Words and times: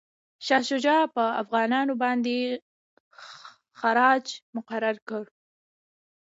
شاه 0.45 0.63
شجاع 0.69 1.01
پر 1.13 1.29
افغانانو 1.41 1.93
باندي 2.01 2.39
خراج 3.79 4.25
مقرر 4.55 4.97
کړ. 5.07 5.23